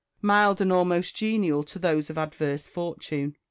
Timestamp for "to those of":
1.61-2.17